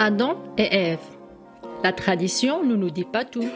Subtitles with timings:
[0.00, 1.00] Adam et Ève.
[1.82, 3.48] La tradition ne nous dit pas tout.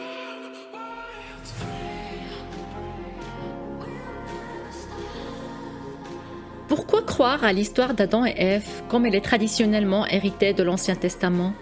[6.67, 11.53] Pourquoi croire à l'histoire d'Adam et Ève comme elle est traditionnellement héritée de l'Ancien Testament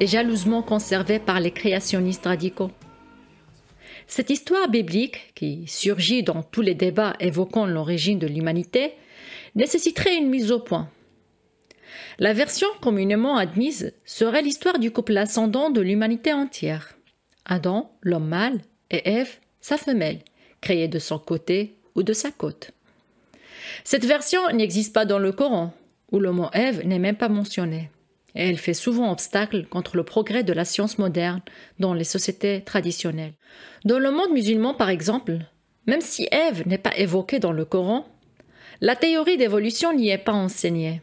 [0.00, 2.70] et jalousement conservée par les créationnistes radicaux?
[4.06, 8.94] Cette histoire biblique, qui surgit dans tous les débats évoquant l'origine de l'humanité,
[9.54, 10.88] nécessiterait une mise au point.
[12.18, 16.96] La version communément admise serait l'histoire du couple ascendant de l'humanité entière.
[17.44, 20.20] Adam, l'homme mâle, et Ève, sa femelle,
[20.60, 22.72] créée de son côté ou de sa côte.
[23.84, 25.72] Cette version n'existe pas dans le Coran,
[26.12, 27.90] où le mot Ève n'est même pas mentionné.
[28.34, 31.40] Et elle fait souvent obstacle contre le progrès de la science moderne
[31.78, 33.34] dans les sociétés traditionnelles.
[33.84, 35.38] Dans le monde musulman, par exemple,
[35.86, 38.06] même si Ève n'est pas évoquée dans le Coran,
[38.80, 41.02] la théorie d'évolution n'y est pas enseignée.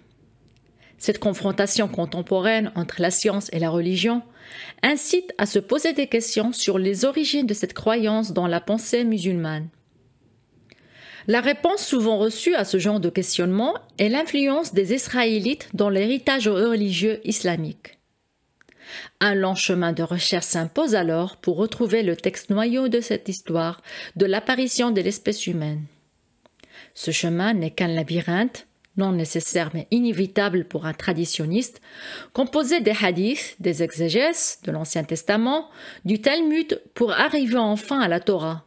[0.98, 4.24] Cette confrontation contemporaine entre la science et la religion
[4.82, 9.04] incite à se poser des questions sur les origines de cette croyance dans la pensée
[9.04, 9.70] musulmane.
[11.28, 16.48] La réponse souvent reçue à ce genre de questionnement est l'influence des Israélites dans l'héritage
[16.48, 17.98] religieux islamique.
[19.20, 23.82] Un long chemin de recherche s'impose alors pour retrouver le texte noyau de cette histoire
[24.16, 25.84] de l'apparition de l'espèce humaine.
[26.94, 28.67] Ce chemin n'est qu'un labyrinthe,
[28.98, 31.82] non nécessaire mais inévitable pour un traditionniste,
[32.34, 35.70] composé des hadiths, des exégèses de l'Ancien Testament,
[36.06, 38.66] du Talmud pour arriver enfin à la Torah.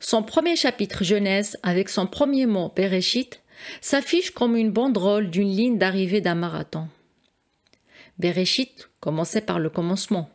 [0.00, 3.40] Son premier chapitre Genèse, avec son premier mot Bereshit,
[3.80, 6.88] s'affiche comme une banderole d'une ligne d'arrivée d'un marathon.
[8.18, 10.28] Bereshit commençait par le commencement.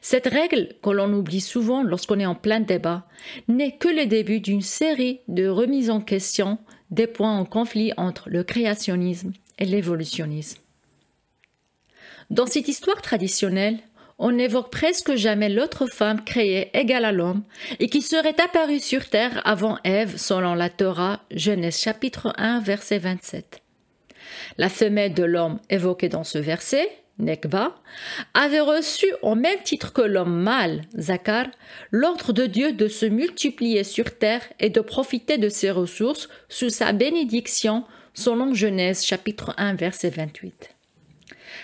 [0.00, 3.06] Cette règle, que l'on oublie souvent lorsqu'on est en plein débat,
[3.48, 6.58] n'est que le début d'une série de remises en question
[6.90, 10.60] des points en conflit entre le créationnisme et l'évolutionnisme.
[12.30, 13.78] Dans cette histoire traditionnelle,
[14.18, 17.42] on n'évoque presque jamais l'autre femme créée égale à l'homme
[17.78, 22.98] et qui serait apparue sur terre avant Ève selon la Torah, Genèse chapitre 1 verset
[22.98, 23.62] 27.
[24.58, 27.74] La femelle de l'homme évoquée dans ce verset, Nekba,
[28.34, 31.46] avait reçu au même titre que l'homme mâle, Zakar,
[31.90, 36.70] l'ordre de Dieu de se multiplier sur terre et de profiter de ses ressources sous
[36.70, 37.84] sa bénédiction,
[38.14, 40.74] selon Genèse chapitre 1 verset 28.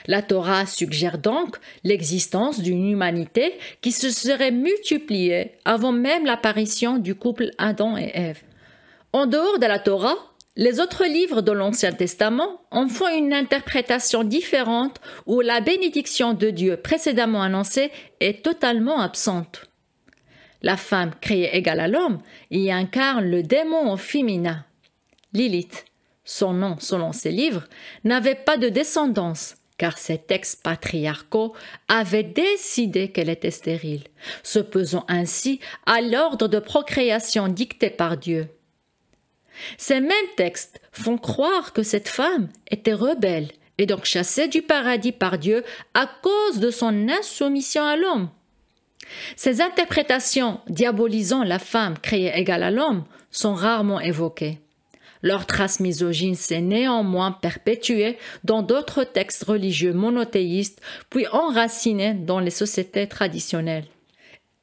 [0.06, 7.14] La Torah suggère donc l'existence d'une humanité qui se serait multipliée avant même l'apparition du
[7.14, 8.43] couple Adam et Ève.
[9.12, 10.16] En dehors de la Torah,
[10.56, 16.50] les autres livres de l'Ancien Testament en font une interprétation différente où la bénédiction de
[16.50, 19.66] Dieu précédemment annoncée est totalement absente.
[20.62, 22.20] La femme créée égale à l'homme
[22.50, 24.64] y incarne le démon féminin.
[25.32, 25.84] Lilith,
[26.25, 27.64] son nom selon ses livres,
[28.04, 31.54] n'avait pas de descendance, car ses textes patriarcaux
[31.88, 34.04] avaient décidé qu'elle était stérile,
[34.44, 38.48] se pesant ainsi à l'ordre de procréation dicté par Dieu.
[39.78, 43.48] Ces mêmes textes font croire que cette femme était rebelle
[43.78, 48.28] et donc chassée du paradis par Dieu à cause de son insoumission à l'homme.
[49.37, 54.59] Ces interprétations diabolisant la femme créée égale à l'homme sont rarement évoquées.
[55.22, 62.50] Leur trace misogyne s'est néanmoins perpétuée dans d'autres textes religieux monothéistes, puis enracinée dans les
[62.50, 63.87] sociétés traditionnelles.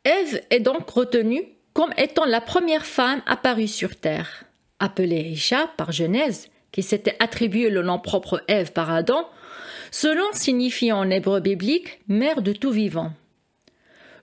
[0.03, 1.43] Ève est donc retenue
[1.73, 4.45] comme étant la première femme apparue sur Terre.
[4.81, 9.29] Appelée Isha par Genèse, qui s'était attribué le nom propre Ève par Adam,
[9.91, 13.13] ce nom signifie en hébreu biblique mère de tout vivant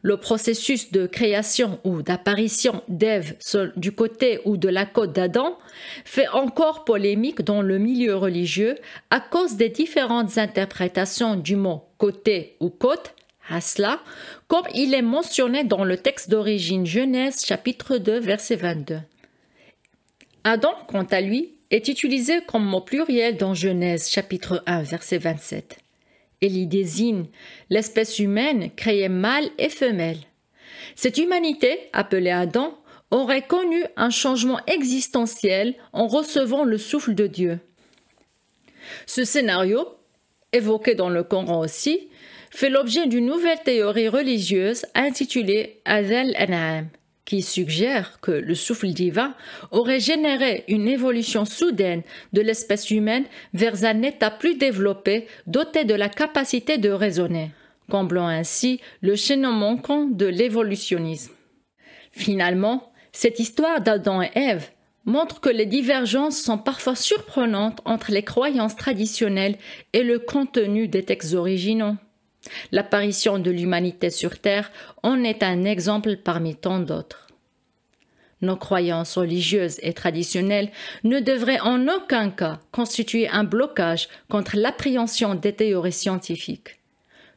[0.02, 3.36] le processus de création ou d'apparition d'Ève
[3.76, 5.58] du côté ou de la côte d'Adam
[6.04, 8.76] fait encore polémique dans le milieu religieux
[9.10, 13.14] à cause des différentes interprétations du mot côté ou côte,
[13.50, 14.00] hasla,
[14.46, 19.00] comme il est mentionné dans le texte d'origine Genèse chapitre 2 verset 22.
[20.48, 25.76] Adam, quant à lui, est utilisé comme mot pluriel dans Genèse chapitre 1 verset 27.
[26.40, 27.26] Elle y désigne
[27.68, 30.20] l'espèce humaine créée mâle et femelle.
[30.96, 32.78] Cette humanité, appelée Adam,
[33.10, 37.58] aurait connu un changement existentiel en recevant le souffle de Dieu.
[39.04, 39.86] Ce scénario,
[40.54, 42.08] évoqué dans le Coran aussi,
[42.50, 46.88] fait l'objet d'une nouvelle théorie religieuse intitulée Adel An'am,
[47.28, 49.34] qui suggère que le souffle divin
[49.70, 52.02] aurait généré une évolution soudaine
[52.32, 57.50] de l'espèce humaine vers un état plus développé doté de la capacité de raisonner,
[57.90, 61.34] comblant ainsi le chaînon manquant de l'évolutionnisme.
[62.12, 64.70] Finalement, cette histoire d'Adam et Ève
[65.04, 69.58] montre que les divergences sont parfois surprenantes entre les croyances traditionnelles
[69.92, 71.96] et le contenu des textes originaux.
[72.72, 74.70] L'apparition de l'humanité sur Terre
[75.02, 77.26] en est un exemple parmi tant d'autres.
[78.40, 80.70] Nos croyances religieuses et traditionnelles
[81.02, 86.78] ne devraient en aucun cas constituer un blocage contre l'appréhension des théories scientifiques.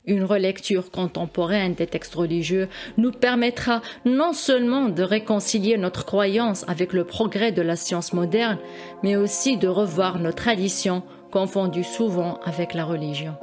[0.06, 6.92] Une relecture contemporaine des textes religieux nous permettra non seulement de réconcilier notre croyance avec
[6.92, 8.58] le progrès de la science moderne,
[9.04, 13.36] mais aussi de revoir nos traditions confondues souvent avec la religion.